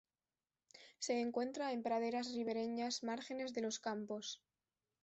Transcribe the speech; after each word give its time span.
Se 0.97 1.19
encuentra 1.21 1.73
en 1.73 1.83
praderas 1.83 2.33
ribereñas, 2.33 3.03
márgenes 3.03 3.53
de 3.53 3.61
los 3.61 3.77
campos. 3.79 4.41